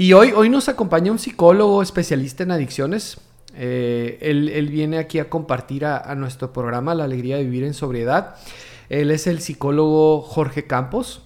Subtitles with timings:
[0.00, 3.18] Y hoy, hoy nos acompaña un psicólogo especialista en adicciones.
[3.56, 8.36] Eh, él, viene aquí a compartir a, nuestro programa La Alegría de Vivir en Sobriedad.
[8.90, 11.22] Él es el psicólogo Jorge Campos.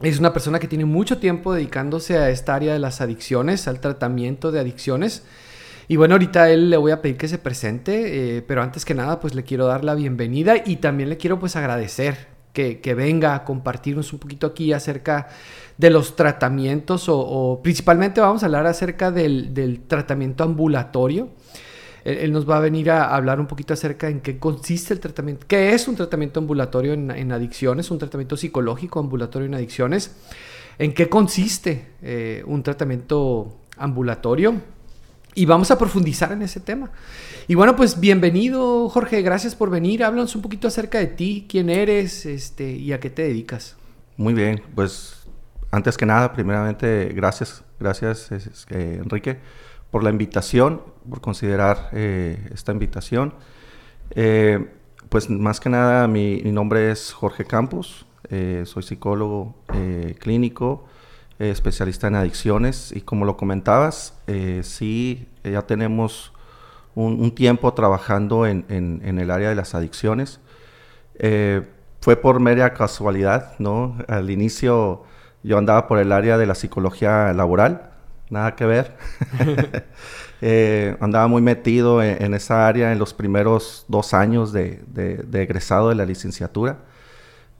[0.00, 3.78] Es una persona que tiene mucho tiempo dedicándose a esta área de las adicciones, al
[3.78, 5.22] tratamiento de adicciones.
[5.86, 8.84] Y bueno, ahorita a él le voy a pedir que se presente, eh, pero antes
[8.84, 12.94] que nada, pues le quiero dar la bienvenida y también le quiero pues agradecer que,
[12.94, 15.28] venga a compartirnos un poquito aquí acerca
[15.78, 21.28] de los tratamientos o, principalmente vamos a hablar acerca del, tratamiento ambulatorio.
[22.04, 25.46] Él, nos va a venir a hablar un poquito acerca en qué consiste el tratamiento,
[25.46, 30.16] qué es un tratamiento ambulatorio en, adicciones, un tratamiento psicológico ambulatorio en adicciones,
[30.78, 34.54] en qué consiste eh, un tratamiento ambulatorio
[35.34, 36.90] y vamos a profundizar en ese tema.
[37.46, 40.04] Y bueno, pues bienvenido, Jorge, gracias por venir.
[40.04, 43.76] Háblanos un poquito acerca de ti, quién eres este, y a qué te dedicas.
[44.16, 45.26] Muy bien, pues
[45.70, 48.30] antes que nada, primeramente, gracias, gracias
[48.70, 49.38] eh, Enrique
[49.90, 53.34] por la invitación, por considerar eh, esta invitación.
[54.10, 54.68] Eh,
[55.08, 58.06] pues más que nada, mi, mi nombre es Jorge Campos,
[58.64, 59.56] soy psicólogo
[60.20, 60.84] clínico,
[61.40, 64.14] especialista en adicciones y como lo comentabas,
[64.62, 66.32] sí, ya tenemos
[66.94, 70.40] un, tiempo trabajando en, el área de las adicciones.
[71.18, 71.62] Eh,
[72.00, 73.96] fue por media casualidad, ¿no?
[74.08, 75.04] Al inicio
[75.42, 77.90] yo andaba por el área de la psicología laboral,
[78.30, 78.96] nada que ver.
[80.42, 84.82] Eh, andaba muy metido en, esa área en los primeros dos años de,
[85.34, 86.78] egresado de la licenciatura,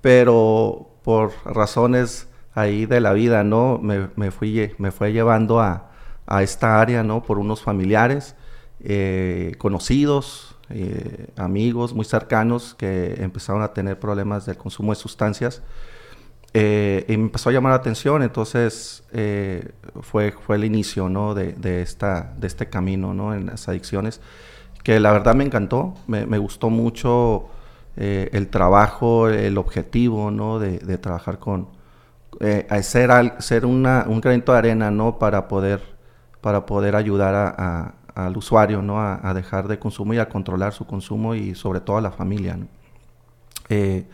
[0.00, 3.78] pero por razones ahí de la vida, ¿no?
[3.78, 5.90] Me, fui, me fue llevando a,
[6.26, 7.22] a, esta área, ¿no?
[7.22, 8.34] Por unos familiares
[8.82, 15.62] eh, conocidos, eh, amigos muy cercanos que empezaron a tener problemas del consumo de sustancias.
[16.52, 19.04] Eh, y me empezó a llamar la atención, entonces
[20.00, 21.32] fue, fue el inicio ¿no?
[21.34, 23.34] de, de, esta, de este camino ¿no?
[23.34, 24.20] en las adicciones,
[24.82, 27.50] que la verdad me encantó, me, me gustó mucho
[27.96, 30.58] el trabajo, el objetivo ¿no?
[30.58, 31.68] de, de trabajar con,
[32.82, 35.18] ser, ser un granito de arena ¿no?
[35.18, 35.80] para, poder,
[36.96, 38.80] ayudar a al usuario.
[38.98, 42.58] A, dejar de consumir a controlar su consumo y sobre todo a la familia,
[43.68, 44.06] eh,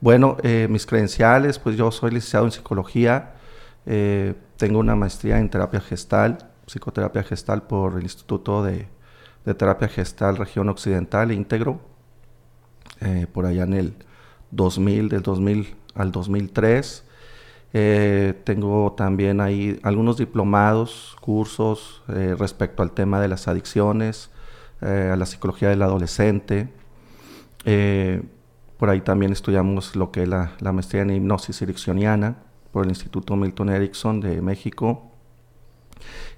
[0.00, 3.34] bueno, eh, mis credenciales, pues yo soy licenciado en psicología,
[3.86, 8.88] eh, tengo una maestría en terapia gestal, psicoterapia gestal por el Instituto de,
[9.44, 11.80] Terapia Gestal Región Occidental Íntegro,
[13.32, 13.94] por allá en el
[14.52, 17.04] 2000, del 2000 al 2003.
[17.74, 24.30] Eh, tengo también ahí algunos diplomados, cursos eh, respecto al tema de las adicciones,
[24.82, 26.68] eh, a la psicología del adolescente.
[28.78, 32.36] por ahí también estudiamos lo que es la, maestría en hipnosis ericksoniana
[32.72, 35.10] por el Instituto Milton Erickson de México.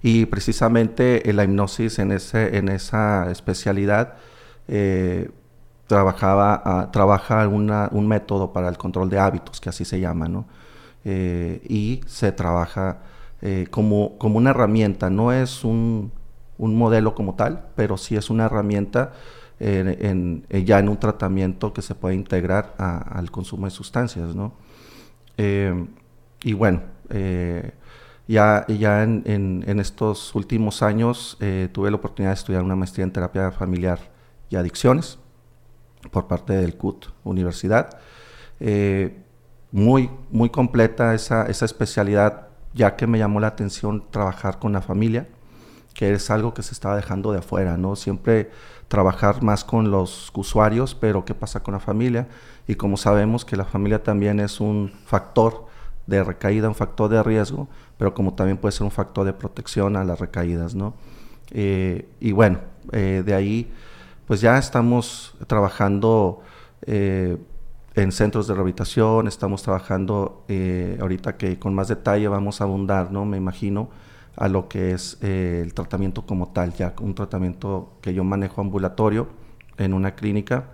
[0.03, 4.16] Y precisamente la hipnosis en, ese, en esa especialidad
[5.87, 10.47] trabajaba, ah, trabaja un método para el control de hábitos, que así se llama, ¿no?
[11.04, 13.03] Eh, y se trabaja
[13.42, 16.12] eh, como, como una herramienta, no es un,
[16.56, 19.12] un, modelo como tal, pero sí es una herramienta
[19.60, 24.34] en, eh, ya en un tratamiento que se puede integrar al consumo de sustancias.
[24.34, 24.54] ¿no?
[25.37, 26.82] y bueno,
[28.26, 31.36] ya, ya en, en, estos últimos años
[31.72, 33.98] tuve la oportunidad de estudiar una maestría en terapia familiar
[34.48, 35.19] y adicciones
[36.10, 37.98] por parte del CUT Universidad
[39.75, 44.81] muy, muy completa esa, esa especialidad, ya que me llamó la atención trabajar con la
[44.81, 45.27] familia,
[45.95, 47.97] que es algo que se estaba dejando de afuera, ¿no?
[47.97, 48.53] Siempre
[48.87, 52.29] trabajar más con los usuarios, pero ¿qué pasa con la familia?
[52.69, 55.67] Y como sabemos que la familia también es un factor
[56.07, 57.67] de recaída, un factor de riesgo,
[57.99, 60.95] pero como también puede ser un factor de protección a las recaídas, ¿no?
[61.51, 62.61] Eh, y bueno,
[62.93, 63.73] eh, de ahí
[64.29, 66.43] pues ya estamos trabajando
[66.87, 67.39] eh,
[67.94, 73.12] en centros de rehabilitación, estamos trabajando eh, ahorita que con más detalle vamos a abundar,
[73.12, 73.25] ¿no?
[73.25, 73.91] Me imagino,
[74.37, 78.60] a lo que es eh, el tratamiento como tal, ya un tratamiento que yo manejo
[78.60, 79.28] ambulatorio
[79.78, 80.71] en una clínica.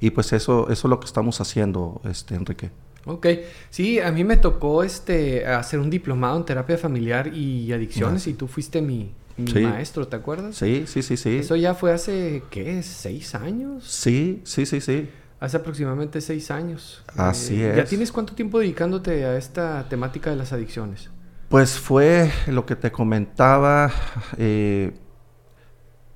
[0.00, 2.70] Y pues eso, eso es lo que estamos haciendo, este, Enrique.
[3.06, 3.26] Ok,
[3.70, 8.34] sí, a mí me tocó este, hacer un diplomado en terapia familiar y adicciones y
[8.34, 10.56] tú fuiste mi, maestro, ¿te acuerdas?
[10.56, 11.38] Sí, sí, sí, sí.
[11.38, 12.82] Eso ya fue hace, ¿qué?
[12.82, 13.84] ¿Seis años?
[13.84, 15.08] Sí, sí, sí, sí.
[15.46, 17.04] Hace aproximadamente seis años.
[17.16, 17.76] Así eh, es.
[17.76, 21.08] ¿Ya tienes cuánto tiempo dedicándote a esta temática de las adicciones?
[21.48, 23.92] Pues fue lo que te comentaba,
[24.38, 24.98] eh,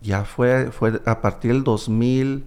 [0.02, 2.44] ya fue, fue a partir del 2000,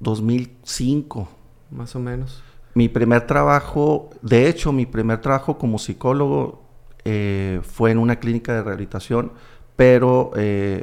[0.00, 1.28] 2005.
[1.70, 2.42] Más o menos.
[2.74, 6.62] Mi primer trabajo, de hecho, mi primer trabajo como psicólogo
[7.06, 9.32] eh, fue en una clínica de rehabilitación,
[9.76, 10.82] pero eh,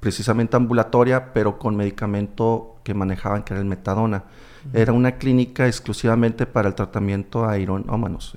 [0.00, 4.24] precisamente ambulatoria, pero con medicamento que manejaban, que era el metadona.
[4.72, 8.34] Era una clínica exclusivamente para el tratamiento a ironómanos,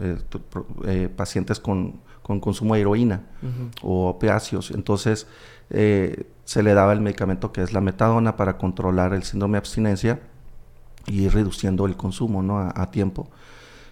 [0.85, 3.23] eh, pacientes con, consumo de heroína
[3.81, 4.69] o opiáceos.
[4.69, 5.25] Entonces,
[5.69, 10.19] se le daba el medicamento que es la metadona para controlar el síndrome de abstinencia
[11.07, 12.59] y ir reduciendo el consumo ¿no?
[12.59, 13.27] a, tiempo.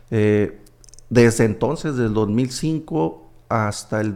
[0.09, 4.13] desde entonces, desde el 2005 hasta el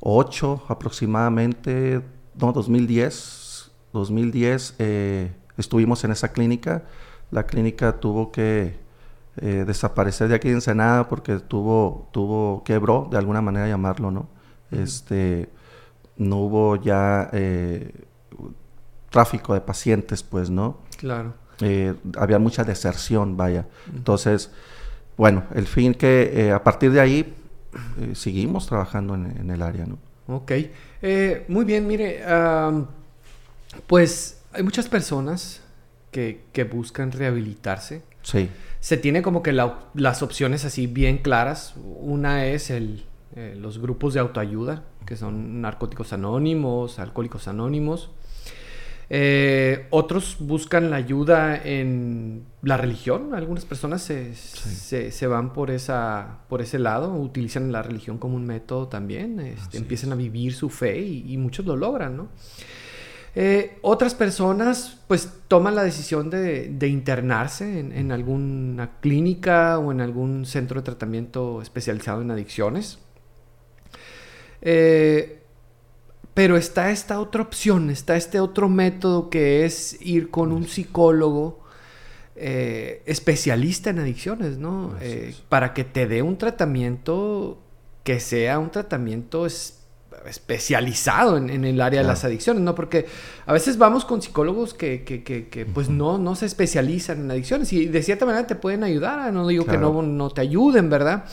[0.00, 2.02] 2008 aproximadamente,
[2.38, 6.84] no, 2010, 2010 eh, estuvimos en esa clínica.
[7.30, 8.78] La clínica tuvo que
[9.36, 14.28] eh, desaparecer de aquí en Ensenada porque tuvo, tuvo, quebró, de alguna manera llamarlo, ¿no?
[14.70, 15.48] Este,
[16.16, 17.92] no hubo ya eh,
[19.10, 20.78] tráfico de pacientes, pues, ¿no?
[20.96, 21.34] Claro.
[22.18, 23.66] había mucha deserción, vaya.
[23.94, 24.50] Entonces,
[25.16, 27.39] bueno, el fin que a partir de ahí
[28.00, 29.98] eh, seguimos trabajando en, el área, ¿no?
[30.26, 30.52] Ok.
[31.02, 32.22] Eh, muy bien, mire,
[33.86, 35.62] pues hay muchas personas
[36.10, 38.02] que, buscan rehabilitarse.
[38.22, 38.48] Sí.
[38.80, 41.74] Se tiene como que las opciones así bien claras.
[42.00, 43.04] Una es el,
[43.56, 48.10] los grupos de autoayuda, que son narcóticos anónimos, alcohólicos anónimos.
[49.12, 53.34] Eh, otros buscan la ayuda en la religión.
[53.34, 58.86] Algunas personas se, van por, esa, por ese lado, utilizan la religión como un método
[58.86, 62.28] también, este, empiezan a vivir su fe y, muchos lo logran, ¿no?
[63.34, 70.46] Eh, otras personas pues toman la decisión de, internarse en, alguna clínica o en algún
[70.46, 73.00] centro de tratamiento especializado en adicciones.
[74.62, 75.39] Eh,
[76.40, 81.60] pero está esta otra opción, está este otro método que es ir con un psicólogo
[82.34, 84.94] eh, especialista en adicciones, ¿no?
[85.02, 87.60] Eh, para que te dé un tratamiento
[88.04, 89.46] que sea un tratamiento
[90.24, 92.74] especializado en, el área de las adicciones, ¿no?
[92.74, 93.04] Porque
[93.44, 97.70] a veces vamos con psicólogos que, que, que, pues no, no se especializan en adicciones
[97.74, 101.26] y de cierta manera te pueden ayudar, no digo que no, no te ayuden, ¿verdad?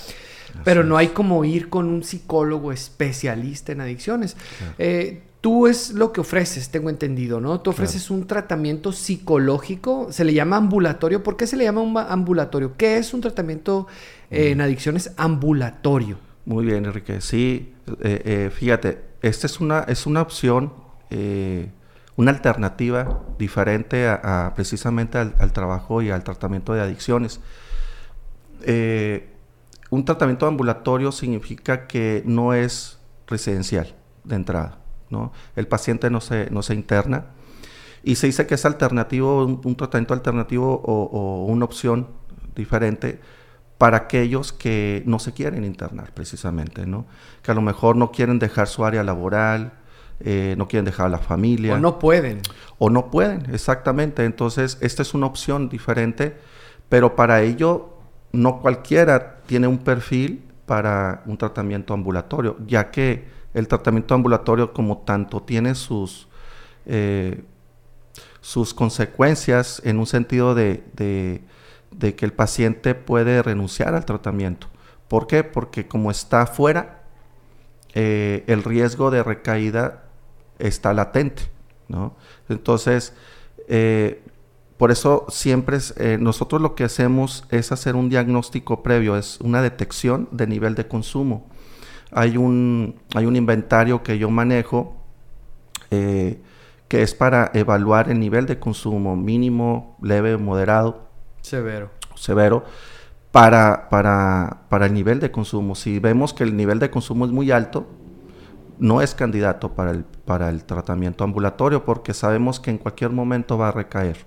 [0.64, 4.36] Pero no hay como ir con un psicólogo especialista en adicciones.
[4.78, 7.60] Eh, tú es lo que ofreces, tengo entendido, ¿no?
[7.62, 11.24] Tú ofreces un tratamiento psicológico, se le llama ambulatorio.
[11.24, 12.74] ¿Por qué se le llama un ambulatorio?
[12.78, 13.88] ¿Qué es un tratamiento
[14.30, 16.18] eh, en adicciones ambulatorio?
[16.46, 17.22] Muy bien, Enrique.
[17.22, 20.72] Sí, eh, fíjate, esta es una, es una opción,
[22.16, 27.40] una alternativa diferente a, precisamente al, al, trabajo y al tratamiento de adicciones.
[28.64, 29.28] Eh,
[29.90, 34.80] un tratamiento ambulatorio significa que no es residencial de entrada,
[35.10, 35.32] ¿no?
[35.56, 37.28] El paciente no se, no se interna
[38.04, 42.08] y se dice que es alternativo, un, tratamiento alternativo o, una opción
[42.56, 43.20] diferente
[43.78, 47.06] para aquellos que no se quieren internar precisamente, ¿no?
[47.42, 49.74] Que a lo mejor no quieren dejar su área laboral,
[50.20, 51.76] eh, no quieren dejar a la familia.
[51.76, 52.42] O no pueden.
[52.80, 54.26] O no pueden, exactamente.
[54.26, 56.38] Entonces, esta es una opción diferente,
[56.90, 57.97] pero para ello
[58.32, 65.00] no cualquiera tiene un perfil para un tratamiento ambulatorio, ya que el tratamiento ambulatorio como
[65.00, 66.28] tanto tiene sus,
[66.86, 67.44] eh,
[68.42, 70.84] sus consecuencias en un sentido de,
[72.00, 74.68] que el paciente puede renunciar al tratamiento.
[75.08, 75.44] ¿Por qué?
[75.44, 77.04] Porque como está fuera,
[77.94, 80.04] eh, el riesgo de recaída
[80.60, 81.44] está latente.
[82.50, 83.14] Entonces,
[83.68, 84.22] eh,
[84.78, 89.62] por eso siempre eh, nosotros lo que hacemos es hacer un diagnóstico previo, es una
[89.62, 91.48] detección de nivel de consumo.
[92.12, 94.96] Hay un, hay un inventario que yo manejo
[95.90, 96.40] eh,
[96.88, 101.10] que es para evaluar el nivel de consumo mínimo, leve, moderado.
[101.42, 101.90] Severo.
[102.16, 102.64] Severo.
[103.32, 105.76] Para, para, para el nivel de consumo.
[105.76, 107.88] Si vemos que el nivel de consumo es muy alto,
[108.80, 113.58] no es candidato para el, para el tratamiento ambulatorio porque sabemos que en cualquier momento
[113.58, 114.18] va a recaer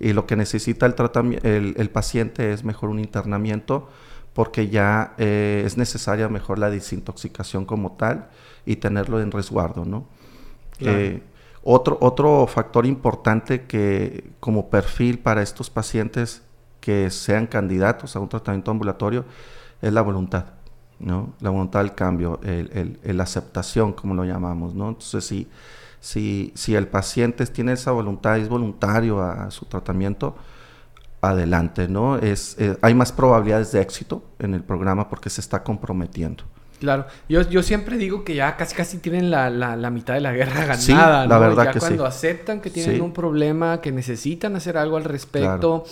[0.00, 3.88] y lo que necesita el, el, paciente es mejor un internamiento
[4.32, 8.28] porque ya eh, es necesaria mejor la desintoxicación como tal
[8.64, 10.06] y tenerlo en resguardo, ¿no?
[10.80, 11.22] Eh,
[11.64, 16.42] otro, otro factor importante que como perfil para estos pacientes
[16.80, 19.24] que sean candidatos a un tratamiento ambulatorio
[19.82, 20.44] es la voluntad,
[21.00, 21.34] ¿no?
[21.40, 22.38] La voluntad del cambio,
[23.02, 24.90] la aceptación, como lo llamamos, ¿no?
[24.90, 25.48] Entonces, sí
[26.00, 30.36] si, si el paciente tiene esa voluntad, es voluntario a, su tratamiento,
[31.20, 32.16] adelante, ¿no?
[32.16, 36.44] Es, eh, hay más probabilidades de éxito en el programa porque se está comprometiendo.
[36.78, 40.32] Claro, yo, yo siempre digo que ya casi casi tienen la, la, mitad de la
[40.32, 44.96] guerra ganada, la verdad ya cuando aceptan que tienen un problema, que necesitan hacer algo
[44.96, 45.84] al respecto,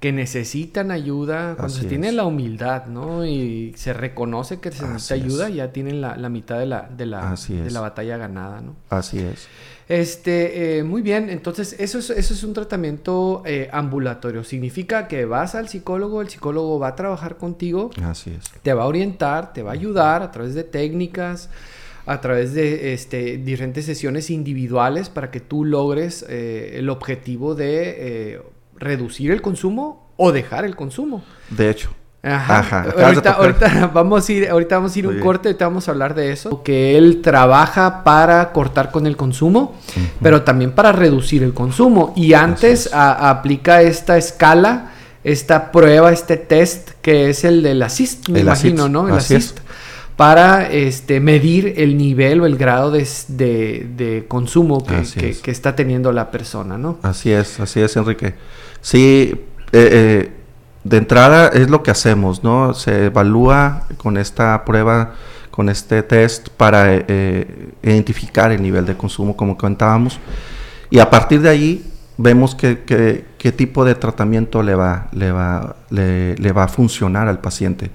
[0.00, 3.26] que necesitan ayuda, cuando se tiene la humildad, ¿no?
[3.26, 7.36] Y se reconoce que se necesita ayuda, ya tienen la, mitad de la, de la,
[7.36, 8.76] de la batalla ganada, ¿no?
[8.88, 9.46] Así es.
[9.90, 14.42] Este, eh, muy bien, entonces eso es, eso es un tratamiento eh, ambulatorio.
[14.42, 17.90] Significa que vas al psicólogo, el psicólogo va a trabajar contigo.
[18.02, 18.44] Así es.
[18.62, 21.50] Te va a orientar, te va a ayudar a través de técnicas,
[22.06, 28.40] a través de este, diferentes sesiones individuales para que tú logres eh, el objetivo de
[28.80, 31.22] reducir el consumo o dejar el consumo.
[31.50, 31.90] De hecho.
[32.22, 32.86] Ajá.
[33.38, 36.32] Ahorita, vamos a ir, ahorita vamos a ir un corte, ahorita vamos a hablar de
[36.32, 36.62] eso.
[36.62, 39.76] Que él trabaja para cortar con el consumo,
[40.20, 42.12] pero también para reducir el consumo.
[42.16, 44.92] Y antes aplica esta escala,
[45.24, 49.08] esta prueba, este test, que es el del assist, me imagino, ¿no?
[49.08, 49.58] El assist.
[50.16, 56.30] Para este, medir el nivel o el grado de, consumo que, que, está teniendo la
[56.30, 56.98] persona, ¿no?
[57.00, 58.34] Así es, así es, Enrique.
[58.80, 59.34] Sí,
[59.72, 60.32] eh, eh,
[60.84, 62.74] de entrada es lo que hacemos, ¿no?
[62.74, 65.14] Se evalúa con esta prueba,
[65.50, 70.18] con este test para eh, identificar el nivel de consumo, como comentábamos,
[70.88, 76.52] y a partir de ahí vemos qué tipo de tratamiento le va, le va, le,
[76.52, 77.90] va a funcionar al paciente.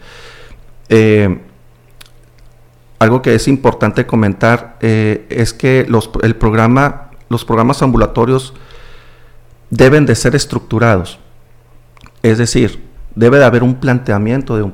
[2.99, 5.87] algo que es importante comentar es que
[6.23, 8.53] el programa, los programas ambulatorios
[9.75, 11.19] deben de ser estructurados.
[12.23, 14.73] Es decir, debe de haber un planteamiento de un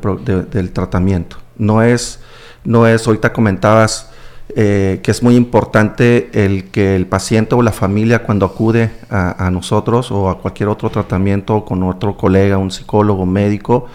[0.49, 1.37] del tratamiento.
[1.57, 2.19] No es,
[2.63, 4.11] no es, ahorita comentabas
[4.55, 9.49] eh, que es muy importante el que el paciente o la familia cuando acude a,
[9.51, 13.87] nosotros o a cualquier otro tratamiento con otro colega, un psicólogo, médico,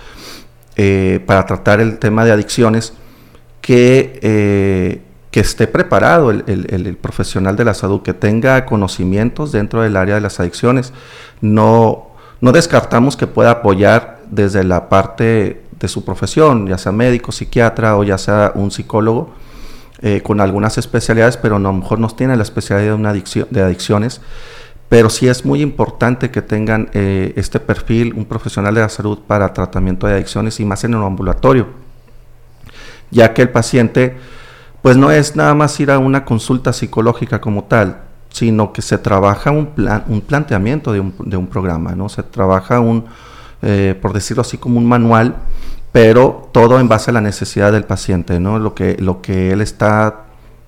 [0.76, 2.94] eh, para tratar el tema de adicciones,
[3.60, 5.02] que eh,
[5.37, 10.23] que esté preparado el, profesional de la salud, que tenga conocimientos dentro del área de
[10.23, 10.95] las adicciones.
[11.43, 12.07] No,
[12.40, 17.99] no descartamos que pueda apoyar desde la parte de su profesión, ya sea médico, psiquiatra
[17.99, 19.35] o ya sea un psicólogo,
[20.00, 23.11] eh, con algunas especialidades, pero no, a lo mejor no tiene la especialidad de, una
[23.11, 24.23] adicción, de adicciones.
[24.88, 29.19] Pero sí es muy importante que tengan eh, este perfil, un profesional de la salud
[29.26, 31.66] para tratamiento de adicciones y más en el ambulatorio,
[33.11, 34.16] ya que el paciente
[34.83, 38.99] pues no es nada más ir a una consulta psicológica como tal, sino que se
[38.99, 42.09] trabaja un, plan, un planteamiento de un, de un programa, ¿no?
[42.09, 43.06] Se trabaja un,
[43.62, 45.37] eh, por decirlo así, como un manual,
[45.92, 48.59] pero todo en base a la necesidad del paciente, ¿no?
[48.59, 50.26] Lo que, lo que él está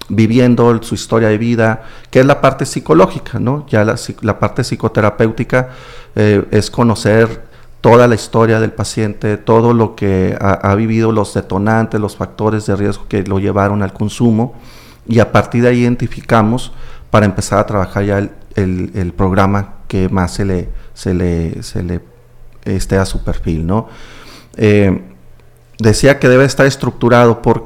[0.08, 3.66] viviendo, su historia de vida, que es la parte psicológica, ¿no?
[3.68, 5.68] Ya la, la parte psicoterapéutica
[6.16, 7.47] eh, es conocer
[7.80, 12.76] toda la historia del paciente, todo lo que ha, vivido, los detonantes, los factores de
[12.76, 14.54] riesgo que lo llevaron al consumo
[15.06, 16.72] y a partir de ahí identificamos
[17.10, 22.00] para empezar a trabajar ya el, programa que más se le, se le, se le
[22.64, 23.88] esté a su perfil, ¿no?
[24.56, 25.00] Eh,
[25.78, 27.62] decía que debe estar estructurado, ¿por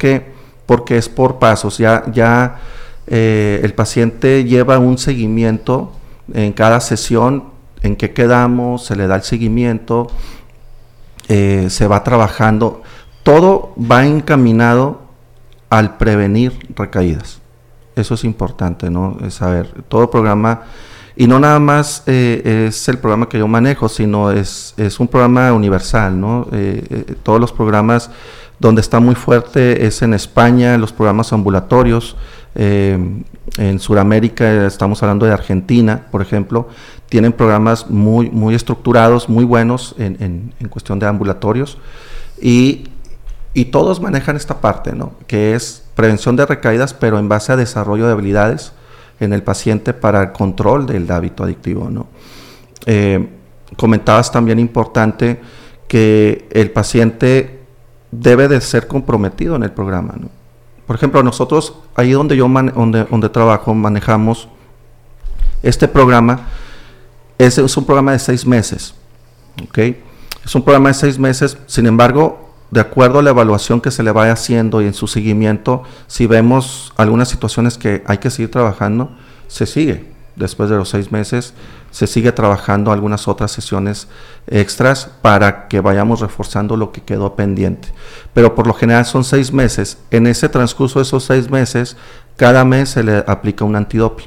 [0.66, 2.60] Porque es por pasos, ya, ya
[3.06, 5.92] eh, el paciente lleva un seguimiento
[6.32, 7.51] en cada sesión
[7.82, 10.08] en qué quedamos, se le da el seguimiento,
[11.28, 12.82] eh, se va trabajando,
[13.22, 15.02] todo va encaminado
[15.70, 17.40] al prevenir recaídas.
[17.96, 19.18] Eso es importante, ¿no?
[19.30, 20.62] saber, todo programa,
[21.16, 25.08] y no nada más eh, es el programa que yo manejo, sino es, es un
[25.08, 26.48] programa universal, ¿no?
[26.52, 28.10] Eh, todos los programas
[28.58, 32.16] donde está muy fuerte es en España, los programas ambulatorios,
[32.54, 36.68] en Sudamérica estamos hablando de Argentina, por ejemplo,
[37.08, 41.78] tienen programas muy, muy estructurados, muy buenos en, en, cuestión de ambulatorios
[42.40, 42.88] y,
[43.52, 45.12] y, todos manejan esta parte, ¿no?
[45.26, 48.72] que es prevención de recaídas, pero en base a desarrollo de habilidades
[49.20, 51.88] en el paciente para el control del hábito adictivo.
[51.90, 52.06] ¿no?
[52.86, 53.28] Eh,
[53.76, 55.40] comentabas también importante
[55.88, 57.60] que el paciente
[58.10, 60.14] debe de ser comprometido en el programa.
[60.18, 60.28] ¿no?
[60.86, 64.48] Por ejemplo, nosotros, ahí donde yo donde, donde trabajo, manejamos
[65.62, 66.48] este programa
[67.38, 68.94] es, es un programa de seis meses.
[70.44, 74.02] Es un programa de seis meses, sin embargo, de acuerdo a la evaluación que se
[74.02, 78.50] le vaya haciendo y en su seguimiento, si vemos algunas situaciones que hay que seguir
[78.50, 79.12] trabajando,
[79.46, 80.10] se sigue.
[80.34, 81.54] Después de los seis meses,
[81.90, 84.08] se sigue trabajando algunas otras sesiones
[84.46, 87.88] extras para que vayamos reforzando lo que quedó pendiente.
[88.34, 89.98] Pero por lo general son seis meses.
[90.10, 91.96] En ese transcurso de esos seis meses,
[92.36, 94.26] cada mes se le aplica un antidoping.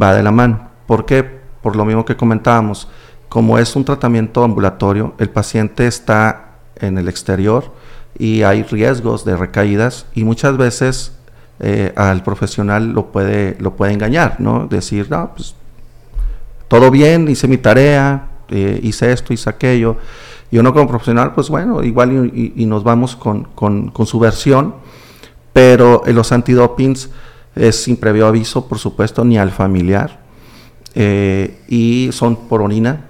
[0.00, 0.70] Va de la mano.
[0.86, 1.44] ¿Por qué?
[1.64, 2.88] por lo mismo que comentábamos,
[3.30, 6.43] como es un tratamiento ambulatorio, el paciente está
[6.76, 7.72] en el exterior
[8.18, 11.12] y hay riesgos de recaídas y muchas veces
[11.60, 14.66] eh, al profesional lo puede, lo puede engañar, ¿no?
[14.66, 15.54] Decir, no, pues
[16.68, 19.96] todo bien, hice mi tarea, eh, hice esto, hice aquello.
[20.50, 24.74] Y uno como profesional, pues bueno, igual y, nos vamos con, con, su versión,
[25.52, 27.10] pero los antidopings
[27.56, 30.20] es sin previo aviso, por supuesto, ni al familiar,
[30.94, 33.06] eh, y son por orina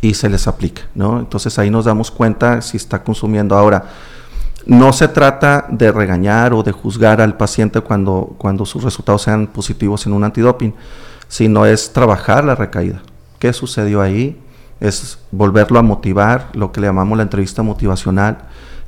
[0.00, 1.18] y se les aplica, ¿no?
[1.18, 3.56] Entonces ahí nos damos cuenta si está consumiendo.
[3.56, 3.84] Ahora,
[4.66, 9.46] no se trata de regañar o de juzgar al paciente cuando, cuando sus resultados sean
[9.46, 10.74] positivos en un antidoping,
[11.28, 13.02] sino es trabajar la recaída.
[13.38, 14.40] ¿Qué sucedió ahí?
[14.80, 18.38] Es volverlo a motivar, lo que le llamamos la entrevista motivacional,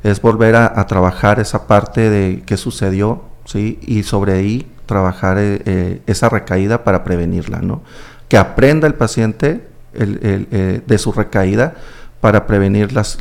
[0.02, 3.78] es volver a, trabajar esa parte de qué sucedió, ¿sí?
[3.82, 7.82] Y sobre ahí trabajar eh, eh, esa recaída para prevenirla, ¿no?
[8.28, 11.74] Que aprenda el paciente eh, de su recaída
[12.20, 13.18] para prevenir las,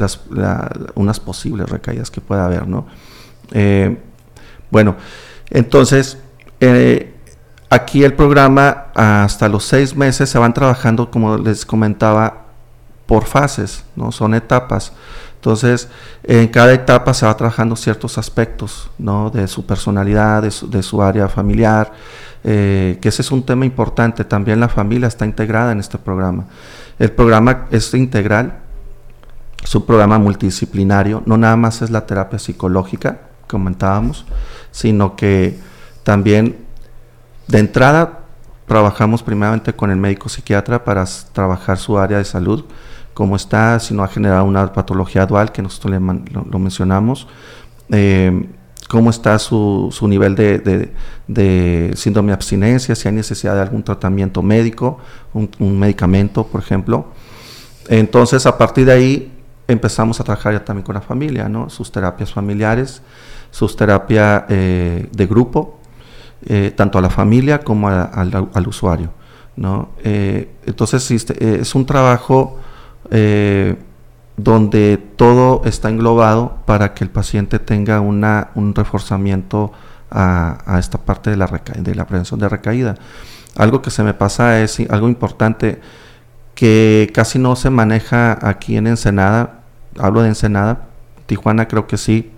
[0.95, 2.85] unas posibles recaídas que pueda haber, ¿no?
[4.69, 4.95] bueno,
[5.49, 6.17] entonces,
[7.69, 12.41] aquí el programa hasta los seis meses se van trabajando, como les comentaba,
[13.11, 14.13] por fases, ¿no?
[14.13, 14.93] Son etapas.
[15.41, 15.87] Entonces,
[16.21, 19.31] en cada etapa se va trabajando ciertos aspectos ¿no?
[19.31, 21.93] de su personalidad, de su, área familiar,
[22.43, 24.23] eh, que ese es un tema importante.
[24.23, 26.45] También la familia está integrada en este programa.
[26.99, 28.59] El programa es integral,
[29.63, 34.27] es un programa multidisciplinario, no nada más es la terapia psicológica, comentábamos,
[34.69, 35.57] sino que
[36.03, 36.55] también
[37.47, 38.19] de entrada
[38.67, 42.63] trabajamos primeramente con el médico psiquiatra para trabajar su área de salud
[43.21, 46.01] cómo está, si no ha generado una patología dual, que nosotros
[46.49, 47.27] lo, mencionamos,
[47.91, 48.49] eh,
[48.89, 54.97] cómo está su, nivel de, síndrome de abstinencia, si hay necesidad de algún tratamiento médico,
[55.33, 57.09] un, medicamento, por ejemplo.
[57.89, 59.31] Entonces, a partir de ahí,
[59.67, 61.69] empezamos a trabajar ya también con la familia, ¿no?
[61.69, 63.03] sus terapias familiares,
[63.51, 65.77] sus terapias eh, de grupo,
[66.47, 69.11] eh, tanto a la familia como al, usuario.
[69.55, 69.89] ¿no?
[70.03, 72.57] entonces, es un trabajo
[73.09, 73.77] eh,
[74.37, 79.71] donde todo está englobado para que el paciente tenga una, un reforzamiento
[80.09, 82.95] a, esta parte de la, de la prevención de recaída.
[83.55, 85.81] Algo que se me pasa es algo importante
[86.55, 89.61] que casi no se maneja aquí en Ensenada,
[89.97, 90.87] hablo de Ensenada,
[91.25, 92.31] Tijuana creo que sí,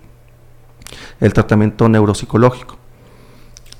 [1.20, 2.76] el tratamiento neuropsicológico.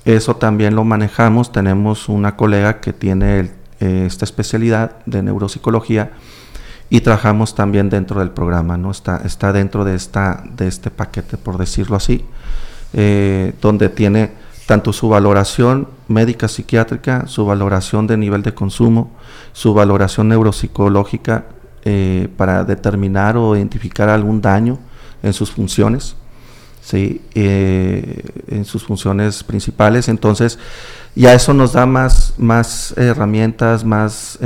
[0.05, 6.13] Eso también lo manejamos, tenemos una colega que tiene eh, esta especialidad de neuropsicología
[6.91, 8.91] y trabajamos también dentro del programa, ¿no?
[8.91, 12.25] Está, está dentro de, esta, de este paquete, por decirlo así,
[12.93, 14.33] eh, donde tiene
[14.67, 19.13] tanto su valoración médica psiquiátrica, su valoración de nivel de consumo,
[19.53, 21.47] su valoración neuropsicológica
[21.85, 24.79] eh, para determinar o identificar algún daño
[25.23, 26.17] en sus funciones,
[26.83, 27.23] ¿sí?
[27.35, 30.09] Eh, en sus funciones principales.
[30.09, 30.59] Entonces,
[31.15, 34.39] ya eso nos da más, más herramientas, más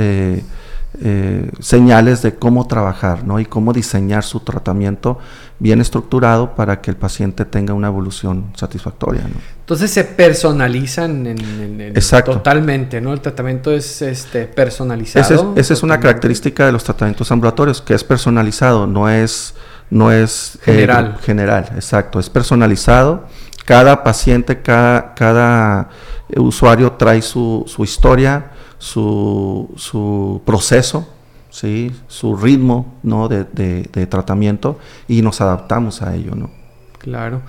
[1.59, 3.39] señales de cómo trabajar ¿no?
[3.39, 5.17] y cómo diseñar su tratamiento
[5.57, 9.21] bien estructurado para que el paciente tenga una evolución satisfactoria.
[9.23, 9.39] ¿no?
[9.59, 11.93] Entonces se personalizan en,
[12.25, 13.13] totalmente, ¿no?
[13.13, 15.53] El tratamiento es este, personalizado.
[15.55, 19.53] Esa es, una característica de los tratamientos ambulatorios, que es personalizado, no es,
[19.89, 21.17] no es eh, general.
[21.21, 23.25] general, exacto, es personalizado.
[23.65, 25.89] Cada paciente, cada, cada
[26.35, 31.07] usuario trae su, su historia, su, su proceso,
[31.51, 31.91] ¿sí?
[32.07, 33.27] su ritmo ¿no?
[33.27, 36.33] de, de, tratamiento y nos adaptamos a ello.
[36.33, 36.49] ¿no?
[36.97, 37.41] Claro.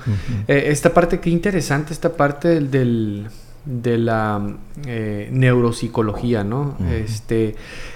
[0.49, 3.29] Eh, esta parte, qué interesante, esta parte del,
[3.65, 6.77] de la eh, neuropsicología, ¿no?
[6.91, 7.55] Este,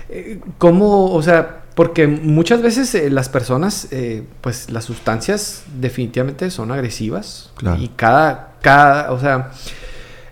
[0.08, 3.88] eh, ¿cómo, o sea, porque muchas veces las personas,
[4.40, 9.50] pues las sustancias definitivamente son agresivas y cada, cada, o sea,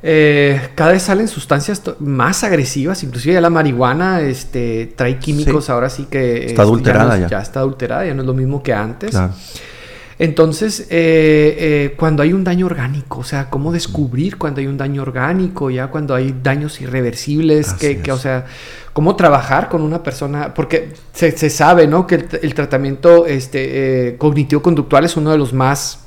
[0.03, 5.89] eh, cada vez salen sustancias más agresivas, inclusive ya la marihuana este, trae químicos ahora
[5.89, 6.39] sí que...
[6.39, 7.41] Está este, adulterada ya, ya.
[7.41, 9.17] está adulterada, ya no es lo mismo que antes.
[10.19, 14.77] Entonces, eh, eh, cuando hay un daño orgánico, o sea, ¿cómo descubrir cuando hay un
[14.77, 15.71] daño orgánico?
[15.71, 18.45] Ya cuando hay daños irreversibles, que, o sea,
[18.93, 20.55] ¿cómo trabajar con una persona?
[20.55, 22.07] Porque se, sabe, ¿no?
[22.07, 25.99] Que el, tratamiento este, cognitivo-conductual es uno de los más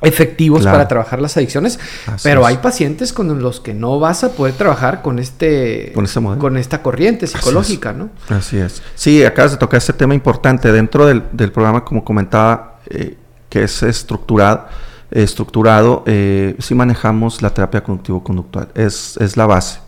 [0.00, 1.78] efectivos para trabajar las adicciones,
[2.22, 6.06] pero hay pacientes con los que no vas a poder trabajar con este con,
[6.38, 8.10] con esta corriente psicológica, ¿no?
[8.28, 8.82] Así es.
[8.94, 10.70] Sí, acabas de tocar este tema importante.
[10.70, 13.16] Dentro del, programa, como comentaba, eh,
[13.48, 14.66] que es estructurado,
[15.10, 19.80] estructurado eh, sí manejamos la terapia cognitivo-conductual, es, es la base,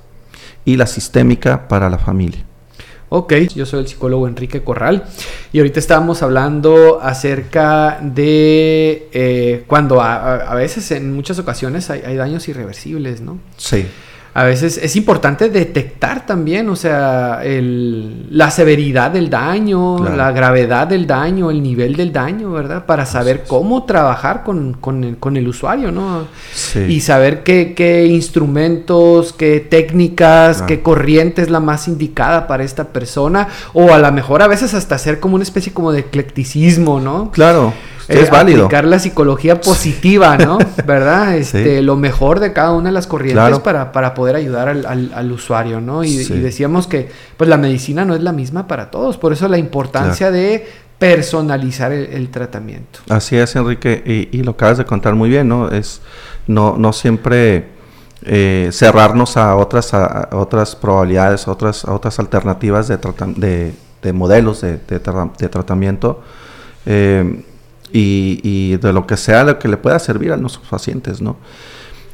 [0.64, 2.44] y la sistémica para la familia.
[3.12, 5.04] Ok, yo soy el psicólogo Enrique Corral
[5.52, 12.46] y ahorita estábamos hablando acerca de eh, cuando a, veces en muchas ocasiones hay, daños
[12.48, 13.38] irreversibles, ¿no?
[13.56, 13.84] Sí.
[14.32, 20.86] A veces es importante detectar también, o sea, el, la severidad del daño, la gravedad
[20.86, 22.86] del daño, el nivel del daño, ¿verdad?
[22.86, 26.28] Para saber cómo trabajar con, con, el, usuario, ¿no?
[26.88, 32.92] Y saber qué, qué, instrumentos, qué técnicas, qué corriente es la más indicada para esta
[32.92, 37.00] persona, o a lo mejor a veces hasta hacer como una especie como de eclecticismo,
[37.00, 37.32] ¿no?
[37.32, 37.72] Claro
[38.18, 38.64] es eh, válido.
[38.64, 40.58] Aplicar la psicología positiva, ¿no?
[40.86, 41.36] ¿Verdad?
[41.36, 45.80] Este, Lo mejor de cada una de las corrientes para, para, poder ayudar al, usuario,
[45.80, 46.04] ¿no?
[46.04, 49.58] Y, decíamos que pues la medicina no es la misma para todos, por eso la
[49.58, 50.66] importancia de
[50.98, 53.00] personalizar el, tratamiento.
[53.08, 55.70] Así es, Enrique, y, lo acabas de contar muy bien, ¿no?
[55.70, 56.00] Es
[56.46, 57.68] no, no siempre
[58.22, 62.98] eh, cerrarnos a otras, a, otras probabilidades, a otras, otras alternativas de,
[63.36, 66.22] de, de modelos de, de tratamiento.
[66.86, 67.44] Eh,
[67.92, 71.36] y, de lo que sea, lo que le pueda servir a nuestros pacientes, ¿no?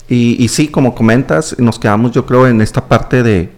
[0.08, 3.50] Y, y sí, como comentas, nos quedamos yo creo en esta parte de,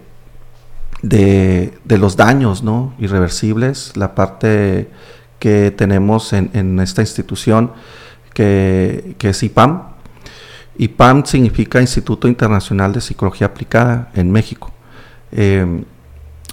[1.01, 2.93] de, los daños, ¿no?
[2.99, 4.89] Irreversibles, la parte
[5.39, 7.71] que tenemos en, esta institución
[8.33, 9.83] que, es IPAM.
[10.77, 14.71] IPAM significa Instituto Internacional de Psicología Aplicada en México.
[15.31, 15.83] Em,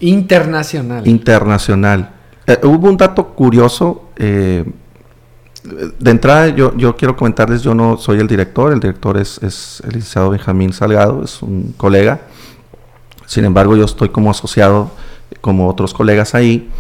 [0.00, 1.07] internacional.
[1.07, 2.11] Internacional.
[2.46, 4.11] Eh, hubo un dato curioso.
[4.16, 4.64] Eh,
[5.66, 9.81] de entrada, yo, yo quiero comentarles, yo no soy el director, el director es, es
[9.85, 12.20] el licenciado Benjamín Salgado, es un colega.
[13.26, 14.90] Sin embargo, yo estoy como asociado,
[15.40, 16.70] como otros colegas ahí,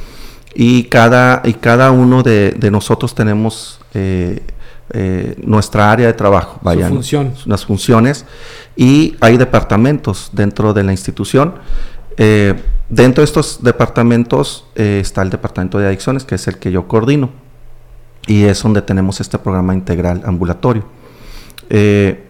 [0.54, 4.42] y cada, y cada uno de, nosotros tenemos eh,
[4.90, 7.34] eh, nuestra área de trabajo, vaya, función.
[7.44, 8.24] unas funciones,
[8.76, 11.54] y hay departamentos dentro de la institución.
[12.16, 12.54] Eh,
[12.88, 17.45] dentro de estos departamentos está el departamento de adicciones, que es el que yo coordino
[18.26, 20.84] y es donde tenemos este programa integral ambulatorio.
[21.70, 22.24] Eh,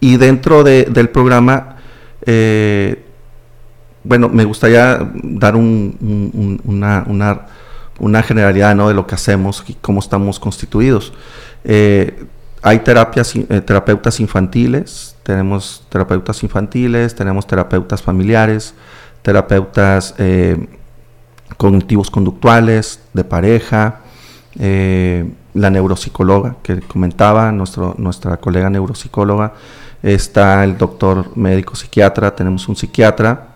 [0.00, 1.76] y dentro del programa,
[2.24, 3.04] eh,
[4.04, 7.04] bueno, me gustaría dar una,
[7.98, 8.88] una, generalidad ¿no?
[8.88, 11.12] de lo que hacemos y cómo estamos constituidos.
[11.64, 12.26] Eh,
[12.62, 13.34] hay terapias,
[13.66, 18.74] terapeutas infantiles, tenemos terapeutas infantiles, tenemos terapeutas familiares,
[19.22, 20.14] terapeutas
[21.56, 24.00] cognitivos conductuales, de pareja,
[24.58, 29.54] eh, la neuropsicóloga que comentaba, nuestro, nuestra colega neuropsicóloga,
[30.02, 33.48] está el doctor médico psiquiatra, tenemos un psiquiatra,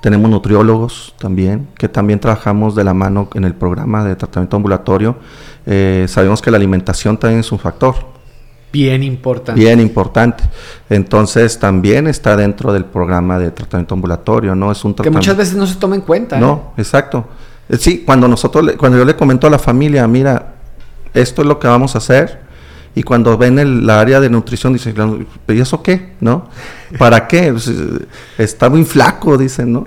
[0.00, 5.16] tenemos nutriólogos también, que también trabajamos de la mano en el programa de tratamiento ambulatorio.
[5.64, 7.94] Eh, sabemos que la alimentación también es un factor.
[8.72, 9.60] Bien importante.
[9.60, 10.42] Bien importante.
[10.90, 14.72] Entonces también está dentro del programa de tratamiento ambulatorio, ¿no?
[14.72, 16.40] Es un Que muchas veces no se toma en cuenta.
[16.40, 16.80] No, ¿eh?
[16.80, 17.26] exacto.
[17.68, 20.54] Eh, sí, cuando nosotros, cuando yo le comento a la familia, mira,
[21.14, 22.40] esto es lo que vamos a hacer,
[22.94, 26.12] y cuando ven el área de nutrición dicen, ¿y eso qué?
[26.20, 26.48] ¿No?
[26.98, 27.50] ¿Para qué?
[27.50, 29.86] Pues, eh, está muy flaco, dicen, ¿no?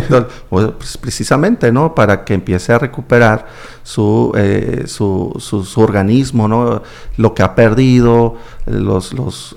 [0.48, 1.94] pues precisamente, ¿no?
[1.94, 3.46] Para que empiece a recuperar
[3.82, 6.82] su, eh, su, su, organismo, ¿no?
[7.18, 9.54] Lo que ha perdido, los, los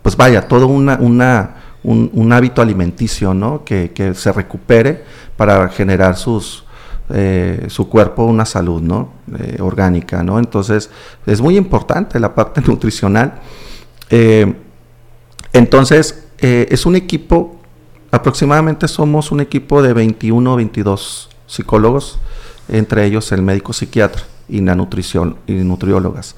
[0.00, 3.64] pues vaya, todo una, una, un, un hábito alimenticio, ¿no?
[3.64, 5.04] Que, que se recupere
[5.36, 6.64] para generar sus,
[7.12, 9.12] eh, su cuerpo una salud ¿no?
[9.38, 10.22] Eh, orgánica.
[10.22, 10.38] ¿no?
[10.38, 10.90] Entonces,
[11.26, 13.40] es muy importante la parte nutricional.
[14.10, 14.54] Eh,
[15.52, 17.60] entonces, es un equipo,
[18.10, 22.18] aproximadamente somos un equipo de 21 o 22 psicólogos,
[22.68, 26.36] entre ellos el médico psiquiatra y la nutrición y nutriólogas.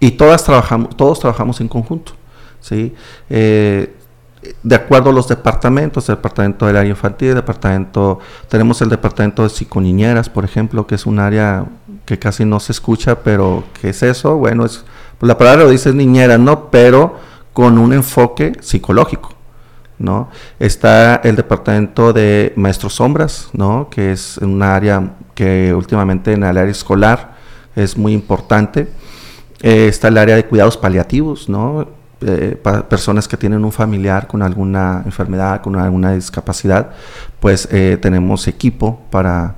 [0.00, 2.12] y todas trabajamos, todos trabajamos en conjunto.
[2.60, 2.94] ¿sí?
[4.62, 9.48] De acuerdo a los departamentos, el departamento del área infantil, departamento, tenemos el departamento de
[9.48, 11.66] psiconiñeras, por ejemplo, que es un área
[12.04, 14.36] que casi no se escucha, pero ¿qué es eso?
[14.36, 14.84] Bueno, es,
[15.18, 16.70] pues la palabra lo dice niñera, ¿no?
[16.70, 17.16] Pero
[17.52, 19.34] con un enfoque psicológico,
[19.98, 20.30] ¿no?
[20.60, 23.88] Está el departamento de maestros sombras, ¿no?
[23.90, 27.36] Que es un área que últimamente en el área escolar
[27.74, 28.88] es muy importante.
[29.60, 31.97] Eh, está el área de cuidados paliativos, ¿no?
[32.20, 36.90] Eh, personas que tienen un familiar con alguna enfermedad, con alguna discapacidad,
[37.38, 39.54] pues eh, tenemos equipo para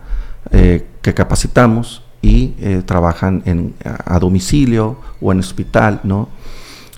[0.53, 2.49] eh, que capacitamos y
[2.85, 6.29] trabajan en, a, domicilio o en hospital, ¿no?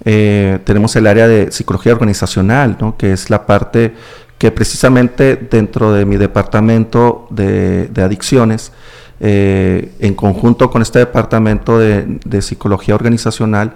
[0.03, 2.96] tenemos el área de psicología organizacional, ¿no?
[2.96, 3.94] que es la parte
[4.38, 8.72] que precisamente dentro de mi departamento de, adicciones,
[9.20, 13.75] en conjunto con este departamento de, de psicología organizacional,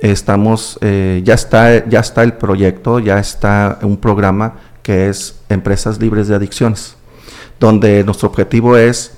[0.00, 6.00] estamos, eh, ya, está, ya está el proyecto, ya está un programa que es Empresas
[6.00, 6.96] Libres de Adicciones,
[7.60, 9.12] donde nuestro objetivo es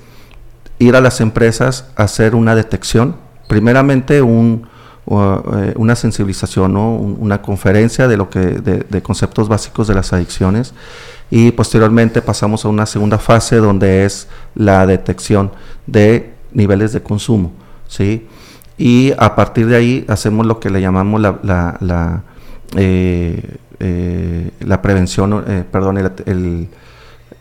[0.79, 3.16] ir a las empresas a hacer una detección,
[3.47, 4.66] primeramente un,
[5.11, 6.95] eh, una sensibilización, ¿no?
[6.95, 10.73] una conferencia de, lo que, de, conceptos básicos de las adicciones
[11.31, 15.53] y posteriormente pasamos a una segunda fase donde es la detección
[15.87, 17.53] de niveles de consumo,
[17.88, 18.29] ¿sí?
[18.81, 22.23] Y a partir de ahí hacemos lo que le llamamos la, la, la,
[22.77, 26.66] eh, eh, prevención, perdón, el,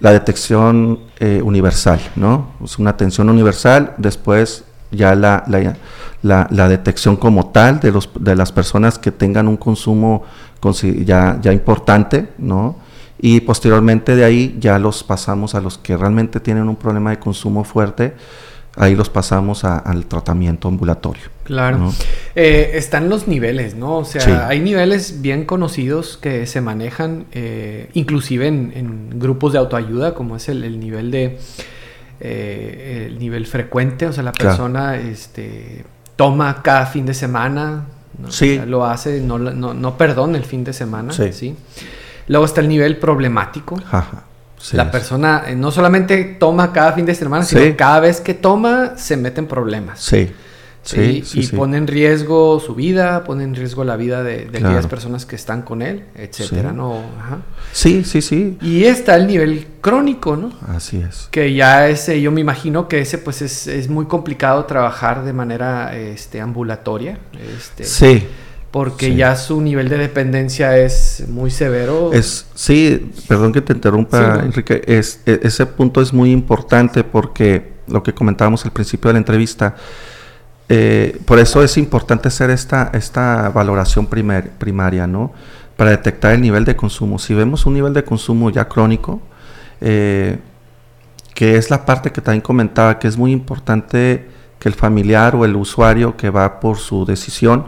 [0.01, 0.99] la detección
[1.41, 2.49] universal, ¿no?
[2.61, 8.35] Es una atención universal, después ya la, la, la, detección como tal de, los, de
[8.35, 10.25] las personas que tengan un consumo
[11.05, 12.75] ya, ya importante, ¿no?
[13.17, 17.19] Y posteriormente de ahí ya los pasamos a los que realmente tienen un problema de
[17.19, 18.13] consumo fuerte,
[18.75, 21.23] ahí los pasamos al tratamiento ambulatorio.
[21.43, 21.93] Claro.
[22.35, 23.97] Eh, están los niveles, ¿no?
[23.97, 30.13] O sea, hay niveles bien conocidos que se manejan, eh, inclusive en, grupos de autoayuda,
[30.13, 31.37] como es el nivel de
[32.21, 35.85] eh, el nivel frecuente, o sea, la persona este,
[36.17, 37.85] toma cada fin de semana,
[38.67, 41.55] lo hace, no, no, perdona el fin de semana, sí.
[42.27, 43.81] Luego está el nivel problemático.
[44.73, 48.97] La persona eh, no solamente toma cada fin de semana, sino cada vez que toma
[48.97, 49.99] se mete en problemas.
[49.99, 50.31] Sí.
[50.81, 54.87] Sí, y pone en riesgo su vida, pone en riesgo la vida de, de aquellas
[54.87, 57.01] personas que están con él, etcétera, ¿no?
[57.73, 58.57] Sí, sí, sí.
[58.61, 60.51] Y está el nivel crónico, ¿no?
[60.67, 61.27] Así es.
[61.31, 65.33] Que ya ese, yo me imagino que ese pues es, es muy complicado trabajar de
[65.33, 67.19] manera este, ambulatoria.
[67.57, 68.25] Este, sí.
[68.71, 72.13] Porque ya su nivel de dependencia es muy severo.
[72.13, 74.83] Es, sí, perdón que te interrumpa, Enrique.
[74.85, 79.19] Es, e, ese punto es muy importante porque lo que comentábamos al principio de la
[79.19, 79.75] entrevista,
[80.67, 85.33] eh, por eso es importante hacer esta, esta valoración primaria, ¿no?
[85.75, 87.17] Para detectar el nivel de consumo.
[87.17, 89.19] Si vemos un nivel de consumo ya crónico,
[89.81, 90.37] eh,
[91.33, 94.27] que es la parte que también comentaba, que es muy importante
[94.59, 97.65] que el familiar o el usuario que va por su decisión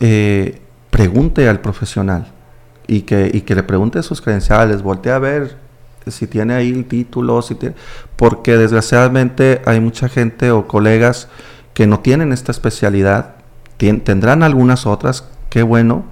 [0.00, 2.32] eh, pregunte al profesional
[2.86, 5.56] y que, y que le pregunte sus credenciales, voltee a ver
[6.06, 7.74] si tiene ahí el título, si tiene,
[8.16, 11.28] porque desgraciadamente hay mucha gente o colegas
[11.72, 13.36] que no tienen esta especialidad,
[13.76, 16.04] tendrán algunas otras, qué bueno,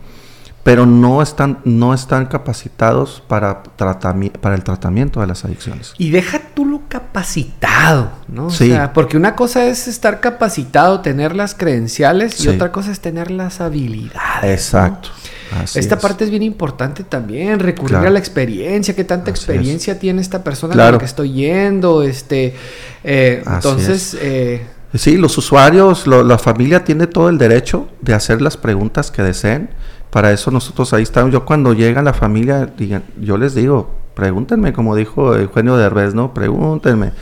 [0.62, 5.92] pero no están, no están capacitados para, para el tratamiento de las adicciones.
[5.98, 8.48] Y deja tú lo capacitado, ¿no?
[8.51, 8.70] Sí.
[8.70, 13.01] O sea, porque una cosa es estar capacitado, tener las credenciales, y otra cosa es
[13.01, 14.44] tener las habilidades.
[14.44, 15.09] Exacto.
[15.75, 20.44] esta parte es bien importante también, recurrir a la experiencia, qué tanta experiencia tiene esta
[20.44, 20.92] persona claro.
[20.92, 22.55] la que estoy yendo, este,
[23.03, 28.59] eh, entonces, eh, Sí, los usuarios, la familia tiene todo el derecho de hacer las
[28.59, 29.70] preguntas que deseen.
[30.12, 31.33] Para eso nosotros ahí estamos.
[31.33, 36.35] Yo cuando llega la familia, digan, yo les digo, pregúntenme, como dijo Eugenio Derbez, ¿no?
[36.35, 37.12] Pregúntenme.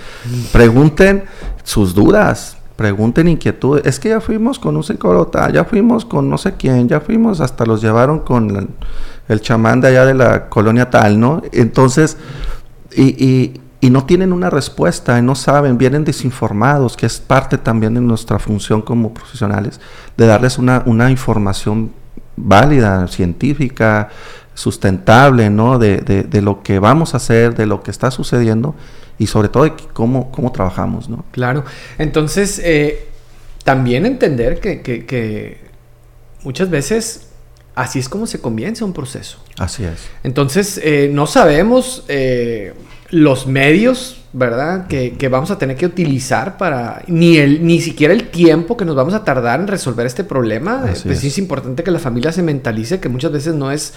[0.52, 1.24] Pregunten
[1.62, 3.86] sus dudas, pregunten inquietudes.
[3.86, 7.40] Es que ya fuimos con un psicólogo, ya fuimos con no sé quién, ya fuimos,
[7.40, 8.70] hasta los llevaron con
[9.28, 11.42] el chamán de allá de la colonia tal, ¿no?
[11.52, 12.16] Entonces,
[12.92, 17.94] y y no tienen una respuesta, y no saben, vienen desinformados, que es parte también
[17.94, 19.80] de nuestra función como profesionales,
[20.16, 21.92] de darles una, una información
[22.36, 24.08] válida, científica,
[24.54, 25.78] sustentable, ¿no?
[25.78, 28.74] De, de, lo que vamos a hacer, de lo que está sucediendo
[29.18, 31.24] y sobre todo de cómo, cómo trabajamos, ¿no?
[31.30, 31.64] Claro.
[31.98, 33.08] Entonces, eh,
[33.64, 35.60] también entender que, que, que
[36.42, 37.28] muchas veces
[37.74, 39.38] así es como se comienza un proceso.
[39.58, 40.08] Así es.
[40.22, 42.04] Entonces, eh, no sabemos...
[42.08, 42.74] Eh,
[43.10, 44.86] los medios, ¿verdad?
[44.86, 48.94] Que, vamos a tener que utilizar para, ni, el, ni siquiera el tiempo que nos
[48.94, 50.82] vamos a tardar en resolver este problema.
[50.82, 51.24] pues es.
[51.24, 53.94] es importante que la familia se mentalice que muchas veces no es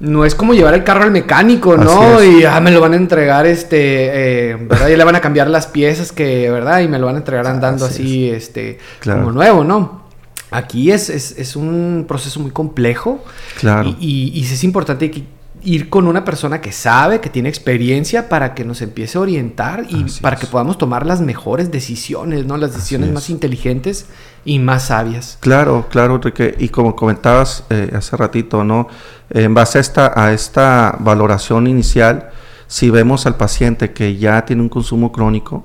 [0.00, 2.22] no es como llevar el carro al mecánico, ¿no?
[2.24, 4.88] Y ah, me lo van a entregar, este, eh, ¿verdad?
[4.88, 6.80] Y le van a cambiar las piezas que, ¿verdad?
[6.80, 10.02] Y me lo van a entregar andando así, este, como nuevo, ¿no?
[10.50, 13.24] Aquí es, es, un proceso muy complejo.
[13.60, 13.94] Claro.
[14.00, 15.22] Y, y es importante que
[15.64, 19.86] ir con una persona que sabe, que tiene experiencia para que nos empiece a orientar
[19.88, 22.56] y para que podamos tomar las mejores decisiones, ¿no?
[22.56, 24.06] Las decisiones más inteligentes
[24.44, 25.38] y más sabias.
[25.40, 26.54] Claro, claro, Enrique.
[26.58, 28.88] Y como comentabas eh, hace ratito, ¿no?
[29.30, 32.30] En base a esta, a esta valoración inicial,
[32.66, 35.64] si vemos al paciente que ya tiene un consumo crónico,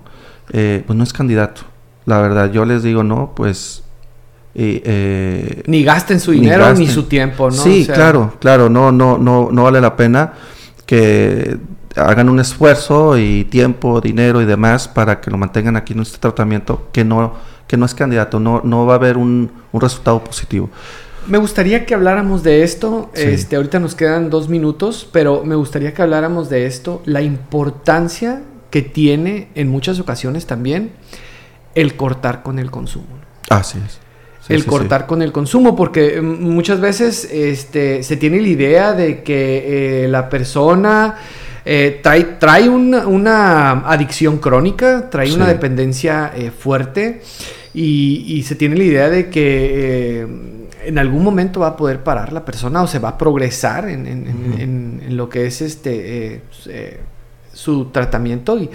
[0.51, 1.61] eh, pues no es candidato.
[2.05, 3.83] La verdad, yo les digo, no, pues
[4.59, 7.55] eh, ni gasten su dinero ni, su tiempo, ¿no?
[7.55, 10.33] Sí, claro, claro, no, no, no, no vale la pena
[10.87, 11.57] que
[11.95, 16.17] hagan un esfuerzo y tiempo, dinero y demás para que lo mantengan aquí en este
[16.17, 17.33] tratamiento que no,
[17.67, 20.71] que no es candidato, no, no va a haber un, resultado positivo.
[21.27, 23.11] Me gustaría que habláramos de esto.
[23.13, 28.41] Este, ahorita nos quedan dos minutos, pero me gustaría que habláramos de esto, la importancia
[28.71, 30.93] que tiene en muchas ocasiones también
[31.75, 33.05] el cortar con el consumo.
[33.49, 34.06] Así es.
[34.49, 39.23] El cortar con el consumo, porque mm, muchas veces este, se tiene la idea de
[39.23, 41.15] que eh, la persona
[41.65, 47.21] eh, trae, trae una, adicción crónica, trae una dependencia eh, fuerte
[47.73, 50.25] y, se tiene la idea de que
[50.83, 55.03] en algún momento va a poder parar la persona o se va a progresar en,
[55.09, 56.41] lo que es este
[57.53, 58.69] su tratamiento y,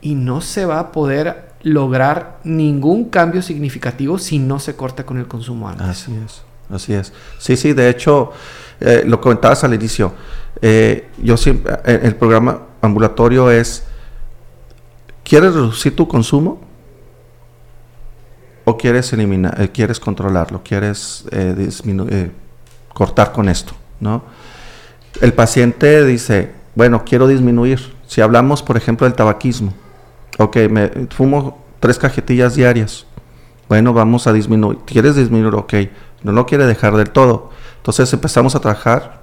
[0.00, 5.18] y no se va a poder lograr ningún cambio significativo si no se corta con
[5.18, 5.88] el consumo antes.
[5.88, 7.12] Así es, así es.
[7.38, 8.30] Sí, sí, de hecho,
[8.78, 10.12] eh, lo comentabas al inicio.
[10.62, 13.82] Eh, yo siempre, eh, el programa ambulatorio es,
[15.24, 16.60] ¿quieres reducir tu consumo?
[18.64, 21.24] ¿O quieres eliminar, quieres controlarlo, quieres
[22.94, 23.74] cortar con esto?
[23.98, 24.22] ¿no?
[25.20, 27.80] El paciente dice, bueno, quiero disminuir.
[28.06, 29.74] Si hablamos, por ejemplo, del tabaquismo,
[30.38, 33.06] ok, me fumo tres cajetillas diarias.
[33.68, 34.78] Bueno, vamos a disminuir.
[34.86, 35.54] ¿Quieres disminuir?
[35.54, 35.74] Ok,
[36.22, 37.50] no lo quiere dejar del todo.
[37.78, 39.20] Entonces empezamos a trabajar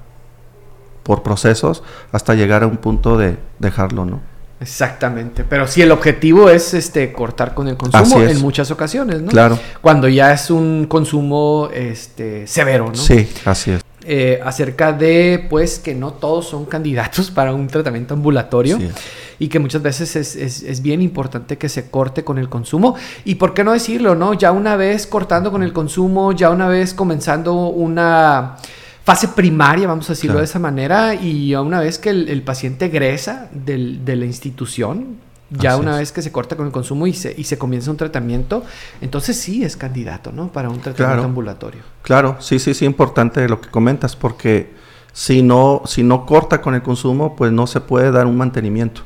[1.04, 4.34] por procesos hasta llegar a un punto de dejarlo, ¿no?
[4.64, 9.30] Exactamente, pero si el objetivo es este cortar con el consumo en muchas ocasiones, ¿no?
[9.30, 9.60] Claro.
[9.82, 12.96] Cuando ya es un consumo este severo, ¿no?
[12.96, 13.82] Sí, así es.
[14.06, 18.78] Eh, acerca de pues que no todos son candidatos para un tratamiento ambulatorio
[19.44, 23.54] y que muchas veces es, bien importante que se corte con el consumo y por
[23.54, 24.34] qué no decirlo, ¿no?
[24.36, 28.56] Ya una vez cortando con el consumo, ya una vez comenzando una
[29.04, 33.50] fase primaria, vamos a decirlo de esa manera, y una vez que el, paciente egresa
[33.52, 35.18] de la institución,
[35.50, 37.98] ya una vez que se corta con el consumo y se, y se comienza un
[37.98, 38.64] tratamiento,
[39.02, 40.54] entonces sí es candidato, ¿no?
[40.54, 41.82] Para un tratamiento ambulatorio.
[42.02, 44.72] Claro, sí, sí, sí, importante lo que comentas, porque
[45.12, 49.04] si no, si no corta con el consumo, pues no se puede dar un mantenimiento,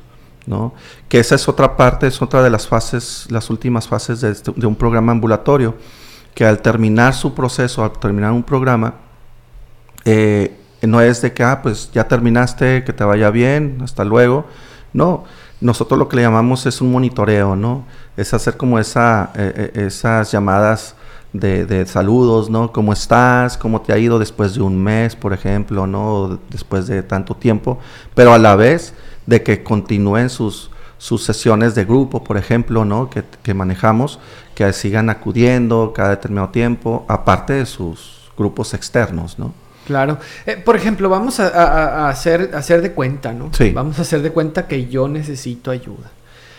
[0.48, 0.74] ¿no?
[1.08, 4.52] Que esa es otra parte, es otra de las fases, las últimas fases de, este,
[4.56, 5.76] de un programa ambulatorio,
[6.34, 8.96] que al terminar su proceso, al terminar un programa,
[10.06, 14.46] eh, no es de que, ah, pues ya terminaste, que te vaya bien, hasta luego.
[14.94, 15.26] No,
[15.60, 17.86] nosotros lo que le llamamos es un monitoreo, ¿no?
[18.16, 20.96] Es hacer como esa, eh, eh, esas llamadas
[21.34, 22.72] de, saludos, ¿no?
[22.72, 23.58] ¿Cómo estás?
[23.58, 26.40] ¿Cómo te ha ido después de un mes, por ejemplo, ¿no?
[26.50, 27.80] Después de tanto tiempo,
[28.16, 28.94] pero a la vez
[29.28, 33.12] de que continúen sus, sus sesiones de grupo, por ejemplo, ¿no?
[33.12, 34.20] Que, que manejamos,
[34.56, 39.54] que sigan acudiendo cada determinado tiempo, aparte de sus grupos externos, ¿no?
[39.88, 40.18] Claro.
[40.46, 43.52] Eh, por ejemplo, vamos a, hacer, hacer de cuenta, ¿no?
[43.54, 43.72] Sí.
[43.72, 46.12] Vamos a hacer de cuenta que yo necesito ayuda.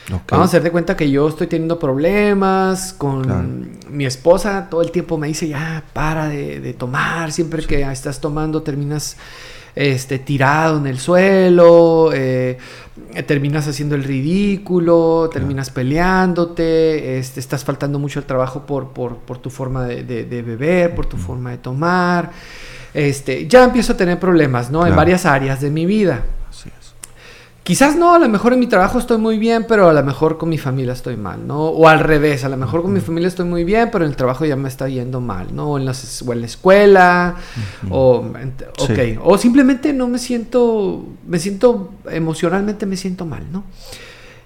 [0.08, 4.68] Vamos a hacer de cuenta que yo estoy teniendo problemas con mi esposa.
[4.70, 7.30] Todo el tiempo me dice, ya, para de, tomar.
[7.32, 9.18] Siempre que estás tomando terminas
[9.78, 12.58] este, tirado en el suelo, eh,
[13.26, 19.50] terminas haciendo el ridículo, terminas peleándote, este, estás faltando mucho el trabajo por, por, tu
[19.50, 22.30] forma de, de beber, por tu forma de tomar
[22.94, 24.86] este, ya empiezo a tener problemas, ¿no?
[24.86, 26.24] En varias áreas de mi vida.
[27.68, 30.38] Quizás no, a lo mejor en mi trabajo estoy muy bien, pero a lo mejor
[30.38, 31.66] con mi familia estoy mal, ¿no?
[31.66, 34.16] O al revés, a lo mejor con mi familia estoy muy bien, pero en el
[34.16, 35.72] trabajo ya me está yendo mal, ¿no?
[35.72, 35.92] O en, la
[36.46, 37.36] escuela,
[37.90, 38.24] o,
[39.22, 43.64] o simplemente no me siento, me siento, emocionalmente me siento mal, ¿no?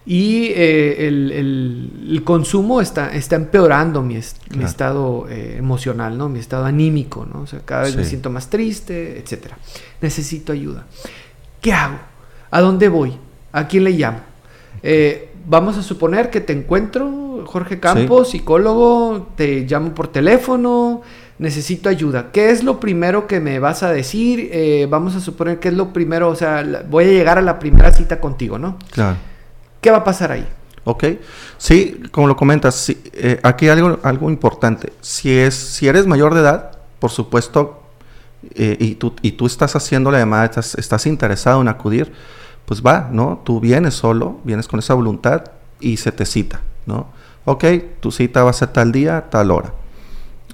[0.04, 4.18] y eh, el, consumo está, está empeorando mi,
[4.56, 6.28] mi estado eh, emocional, ¿no?
[6.28, 7.42] Mi estado anímico, ¿no?
[7.42, 9.58] O sea, cada vez me siento más triste, etcétera.
[10.00, 10.86] Necesito ayuda.
[11.60, 12.11] ¿Qué hago?
[12.52, 13.18] ¿A dónde voy?
[13.50, 14.20] ¿A quién le llamo?
[14.84, 21.02] Eh, vamos a suponer que te encuentro, Jorge Campos, psicólogo, te llamo por teléfono,
[21.40, 22.30] necesito ayuda.
[22.30, 24.88] ¿Qué es lo primero que me vas a decir?
[24.88, 27.90] vamos a suponer que es lo primero, o sea, voy a llegar a la primera
[27.90, 28.78] cita contigo, ¿no?
[28.92, 29.16] Claro.
[29.80, 30.46] ¿Qué va a pasar ahí?
[30.84, 31.04] Ok,
[31.58, 34.92] sí, como lo comentas, eh, aquí hay algo, algo importante.
[35.00, 37.82] Si, es, si eres mayor de edad, por supuesto,
[38.54, 42.12] eh, y, tú, y tú estás haciendo la llamada, estás, estás interesado en acudir,
[42.66, 43.40] pues va, ¿no?
[43.44, 45.44] Tú vienes solo, vienes con esa voluntad
[45.80, 47.06] y se te cita, ¿no?
[47.44, 47.64] Ok,
[48.00, 49.74] tu cita va a ser tal día, tal hora.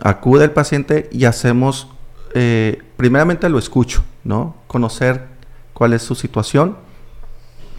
[0.00, 1.88] Acude el paciente y hacemos,
[2.34, 4.56] eh, primeramente lo escucho, ¿no?
[4.66, 5.26] Conocer
[5.74, 6.76] cuál es su situación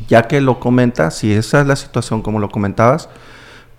[0.08, 3.10] ya que lo comenta, si esa es la situación como lo comentabas,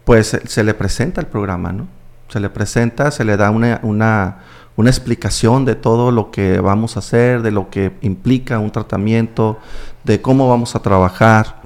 [0.04, 1.86] pues se, le presenta el programa, ¿no?
[2.28, 4.38] Se le presenta, se le da una, una,
[4.76, 9.58] una, explicación de todo lo que vamos a hacer, de lo que implica un tratamiento,
[10.04, 11.60] de cómo vamos a trabajar.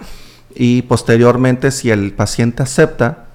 [0.54, 3.26] Y posteriormente, si el paciente acepta,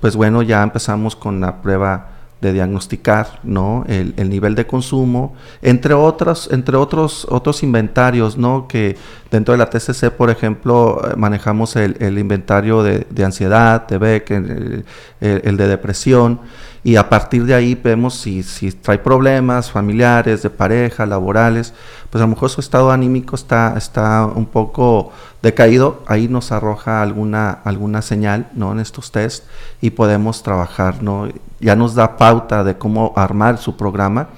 [0.00, 3.84] pues bueno, ya empezamos con la prueba de diagnosticar ¿no?
[3.88, 8.68] el, nivel de consumo, entre, otras, entre otros, otros inventarios, ¿no?
[8.68, 8.96] que
[9.30, 14.84] dentro de la TCC, por ejemplo, eh, manejamos el, inventario de, ansiedad, de el,
[15.20, 16.40] el, de depresión,
[16.84, 21.72] Y a partir de ahí vemos si, si trae problemas familiares, de pareja, laborales,
[22.10, 25.10] pues a lo mejor su estado anímico está, está un poco
[25.46, 28.72] decaído, ahí nos arroja alguna, alguna señal ¿no?
[28.72, 29.44] en estos test
[29.80, 31.28] y podemos trabajar, ¿no?
[31.60, 34.28] ya nos da pauta de cómo armar su programa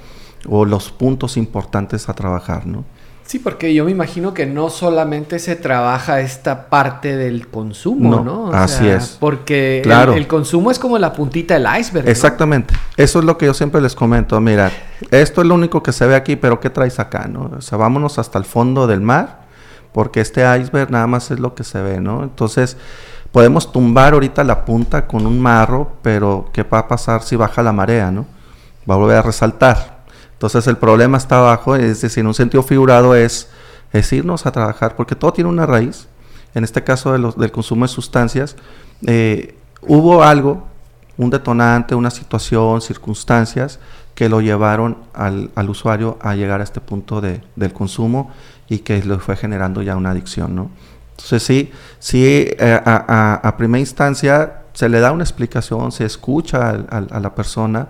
[0.47, 2.67] o los puntos importantes a trabajar.
[2.67, 2.85] ¿no?
[3.29, 8.53] Sí, porque yo me imagino que no solamente se trabaja esta parte del consumo, ¿no?
[8.53, 9.19] así es.
[9.21, 10.15] Porque claro.
[10.15, 12.09] el, consumo es como la puntita del iceberg.
[12.09, 12.75] Exactamente.
[12.97, 14.41] Eso es lo que yo siempre les comento.
[14.41, 14.73] Mira,
[15.11, 17.51] esto es lo único que se ve aquí, pero ¿qué traes acá, no?
[17.59, 19.48] O sea, vámonos hasta el fondo del mar,
[19.99, 22.23] porque este iceberg nada más es lo que se ve, ¿no?
[22.23, 22.77] Entonces,
[23.33, 27.65] podemos tumbar ahorita la punta con un marro, pero ¿qué va a pasar si baja
[27.65, 28.25] la marea, no?
[28.89, 30.05] Va a volver a resaltar.
[30.35, 33.49] Entonces el problema está abajo, es decir, en un sentido figurado es,
[33.93, 36.07] es irnos a trabajar, porque todo tiene una raíz.
[36.55, 38.55] En este caso del consumo de sustancias,
[39.05, 40.69] eh, hubo algo,
[41.17, 43.81] un detonante, una situación, circunstancias
[44.15, 48.31] que lo llevaron al, al usuario a llegar a este punto de, del consumo
[48.69, 50.71] y que le fue generando ya una adicción, ¿no?
[51.13, 56.05] Entonces sí, sí eh, a, a, a, primera instancia se le da una explicación, se
[56.05, 57.89] escucha a, a la persona,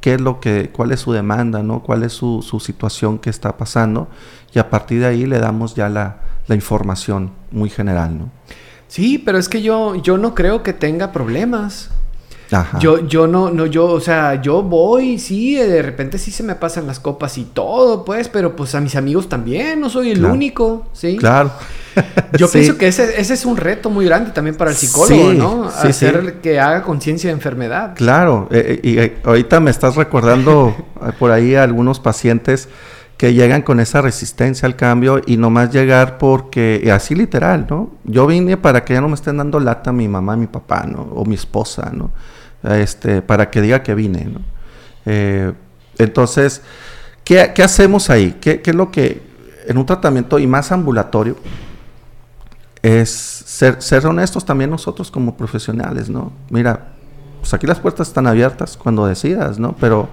[0.00, 1.82] qué es lo que, cuál es su demanda, ¿no?
[1.82, 4.08] cuál es su, su situación que está pasando
[4.54, 6.16] y a partir de ahí le damos ya la,
[6.46, 8.30] la información muy general, ¿no?
[8.88, 11.90] Sí, pero es que yo, yo no creo que tenga problemas.
[12.52, 12.78] Ajá.
[12.80, 16.54] Yo, yo no, no, yo, o sea, yo voy, sí, de repente sí se me
[16.56, 20.18] pasan las copas y todo, pues, pero pues a mis amigos también, no soy el
[20.18, 20.34] Claro.
[20.34, 21.16] único, ¿sí?
[21.16, 21.52] Claro.
[22.38, 22.58] Yo Sí.
[22.58, 25.70] pienso que ese, ese es un reto muy grande también para el psicólogo, Sí, ¿no?
[25.70, 27.94] sí, Hacer que haga conciencia de enfermedad.
[27.96, 32.68] Claro, eh, eh, y eh, ahorita me estás recordando eh, por ahí a algunos pacientes
[33.16, 37.90] que llegan con esa resistencia al cambio y nomás llegar porque, así literal, ¿no?
[38.04, 41.02] Yo vine para que ya no me estén dando lata mi mamá, mi papá, ¿no?
[41.14, 42.10] O mi esposa, ¿no?
[42.62, 44.40] Este, para que diga que vine, ¿no?
[45.06, 45.52] Eh,
[45.98, 46.62] entonces,
[47.24, 48.36] ¿qué, qué hacemos ahí?
[48.40, 49.22] ¿Qué, qué es lo que
[49.66, 51.36] en un tratamiento y más ambulatorio
[52.82, 56.32] es ser, ser honestos también nosotros como profesionales, ¿no?
[56.48, 56.88] Mira,
[57.40, 59.74] pues aquí las puertas están abiertas cuando decidas, ¿no?
[59.78, 60.08] Pero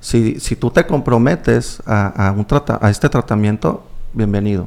[0.00, 4.66] si, si tú te comprometes a, a un trata- a este tratamiento, bienvenido,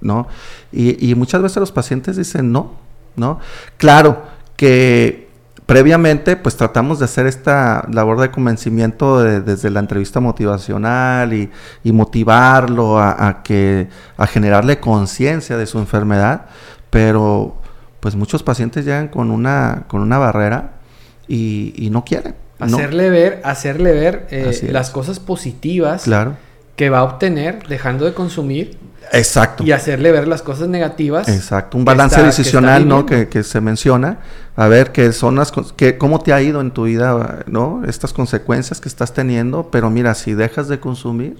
[0.00, 0.28] ¿no?
[0.72, 2.72] Y, y muchas veces los pacientes dicen no,
[3.16, 3.40] ¿no?
[3.76, 4.22] Claro
[4.56, 5.27] que
[5.68, 11.50] previamente pues tratamos de hacer esta labor de convencimiento de- desde la entrevista motivacional y,
[11.84, 16.46] y motivarlo a, a que a generarle conciencia de su enfermedad,
[16.88, 17.60] pero
[18.00, 20.78] pues muchos pacientes llegan con una con una barrera
[21.28, 22.34] y, y no quieren.
[22.58, 22.64] no.
[22.64, 26.36] Hacerle ver, hacerle ver eh, las cosas positivas Claro.
[26.76, 28.78] que va a obtener dejando de consumir
[29.12, 29.64] Exacto.
[29.64, 31.28] y hacerle ver las cosas negativas.
[31.28, 33.06] Exacto, un que balance está- que decisional, está ¿no?
[33.06, 34.18] Que, que se menciona,
[34.56, 37.82] a ver qué son las, que, cómo te ha ido en tu vida, ¿no?
[37.86, 41.36] Estas consecuencias que estás teniendo, pero mira, si dejas de consumir,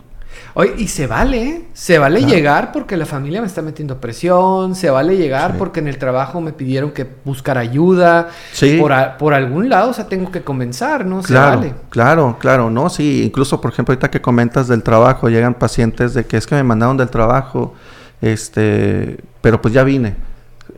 [0.55, 1.65] Oye, y se vale, ¿eh?
[1.73, 2.35] Se vale Claro.
[2.35, 5.57] llegar porque la familia me está metiendo presión, se vale llegar Sí.
[5.59, 8.29] porque en el trabajo me pidieron que buscar ayuda.
[8.53, 8.79] Sí.
[8.81, 11.23] Por, a- por algún lado, o sea, tengo que comenzar, ¿no?
[11.23, 11.75] Se claro, vale.
[11.91, 12.89] claro, claro, ¿no?
[12.91, 16.55] Sí, incluso, por ejemplo, ahorita que comentas del trabajo, llegan pacientes de que es que
[16.57, 17.75] me mandaron del trabajo,
[18.21, 20.17] este, pero pues ya vine.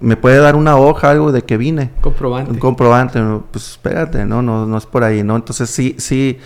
[0.01, 1.91] ¿Me puede dar una hoja, algo de que vine?
[2.01, 2.51] Comprobante.
[2.53, 4.41] Un comprobante, pues espérate, ¿no?
[4.41, 4.65] ¿no?
[4.67, 5.37] No es por ahí, ¿no?
[5.37, 6.39] Entonces sí, sí,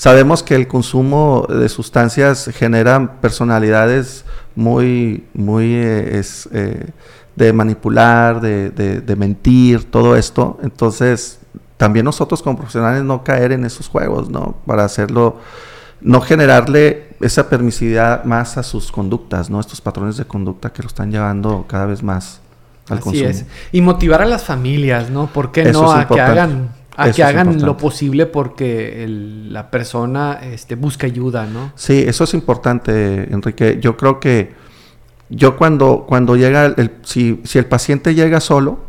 [0.00, 4.24] sabemos que el consumo de sustancias genera personalidades
[4.54, 6.86] muy, muy eh, es, eh,
[7.36, 10.58] de manipular, de, de- de mentir, todo esto.
[10.62, 11.38] Entonces,
[11.76, 14.56] también nosotros como profesionales no caer en esos juegos, ¿no?
[14.64, 15.36] Para hacerlo,
[16.00, 19.60] no generarle esa permisividad más a sus conductas, ¿no?
[19.60, 22.40] Estos patrones de conducta que lo están llevando cada vez más
[22.88, 23.28] al Así consumo.
[23.28, 23.44] es.
[23.70, 25.26] Y motivar a las familias, ¿no?
[25.26, 26.70] ¿Por qué Eso no a que hagan,
[27.00, 31.72] a Eso que hagan lo posible porque el- la persona este, busca ayuda, ¿no?
[31.74, 33.78] Sí, eso es importante, Enrique.
[33.80, 34.52] Yo creo que
[35.30, 38.80] yo cuando, cuando llega, el, el- si, si el paciente llega solo,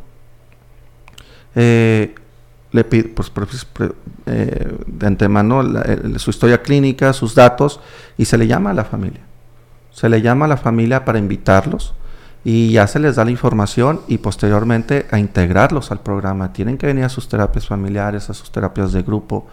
[1.55, 2.15] eh,
[2.71, 3.91] le pido pues, pre- pre-
[4.25, 7.79] eh, de antemano la- el- su historia clínica, sus datos,
[8.17, 9.21] y se le llama a la familia.
[9.91, 11.93] Se le llama a la familia para invitarlos
[12.43, 16.53] y ya se les da la información y posteriormente a integrarlos al programa.
[16.53, 19.47] Tienen que venir a sus terapias familiares, a sus terapias de grupo.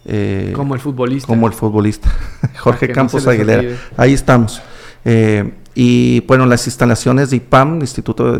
[0.04, 1.26] eh, como el futbolista.
[1.26, 2.10] Como el futbolista.
[2.58, 3.76] Jorge Campos Aguilera.
[3.96, 4.62] Ahí estamos.
[5.04, 8.36] Eh, y bueno, las instalaciones de IPAM, Instituto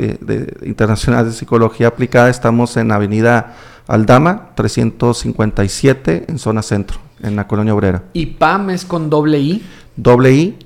[0.62, 3.54] Internacional de Psicología Aplicada, estamos en Avenida
[3.86, 8.04] Aldama, 357, en zona centro, en la colonia obrera.
[8.12, 9.64] IPAM es con doble I.
[9.96, 10.58] Doble I.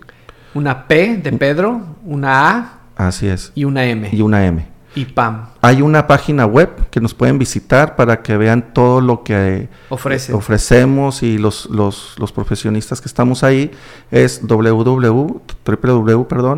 [0.55, 2.79] Una P de Pedro, una A.
[2.97, 3.53] Así es.
[3.55, 4.09] Y una M.
[4.13, 4.74] Y una M.
[4.95, 5.49] IPAM.
[5.61, 11.23] Hay una página web que nos pueden visitar para que vean todo lo que ofrecemos
[11.23, 13.71] y los, los, los, profesionistas que estamos ahí.
[14.11, 15.65] Es www.ipam.com.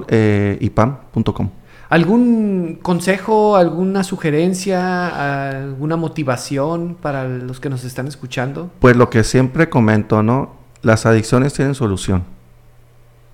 [0.09, 8.70] Eh, ¿Algún consejo, alguna sugerencia, alguna motivación para los que nos están escuchando?
[8.80, 10.57] Pues lo que siempre comento, ¿no?
[10.82, 12.24] Las adicciones tienen solución.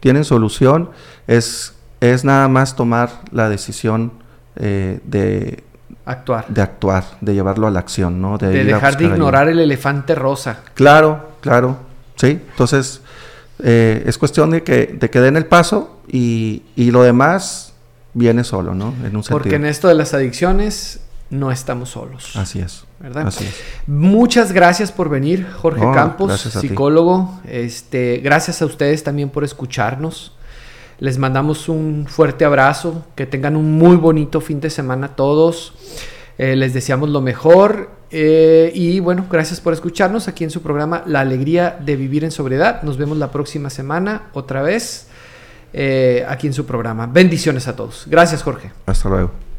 [0.00, 0.90] Tienen solución,
[1.26, 4.21] es, es nada más tomar la decisión
[4.56, 5.64] eh, de
[6.04, 6.46] actuar.
[6.48, 8.38] De actuar, de llevarlo a la acción, ¿no?
[8.38, 10.60] De, dejar de ignorar el elefante rosa.
[10.74, 11.78] Claro, claro,
[12.16, 12.40] sí.
[12.50, 13.00] Entonces,
[13.60, 17.74] eh, es cuestión de que, de que den el paso y, y lo demás
[18.14, 18.94] viene solo, ¿no?
[19.04, 21.00] En un Porque en esto de las adicciones
[21.30, 22.36] no estamos solos.
[22.36, 22.84] Así es.
[23.00, 23.26] ¿verdad?
[23.26, 23.54] Así es.
[23.86, 27.40] Muchas gracias por venir, Jorge Campos, psicólogo.
[27.48, 30.36] Este, gracias a ustedes también por escucharnos.
[31.02, 35.74] Les mandamos un fuerte abrazo, que tengan un muy bonito fin de semana todos.
[36.38, 41.02] Eh, les deseamos lo mejor eh, y bueno, gracias por escucharnos aquí en su programa
[41.04, 42.84] La Alegría de Vivir en Sobriedad.
[42.84, 45.08] Nos vemos la próxima semana otra vez
[45.72, 47.08] eh, aquí en su programa.
[47.08, 48.04] Bendiciones a todos.
[48.06, 48.70] Gracias Jorge.
[48.86, 49.51] Hasta luego.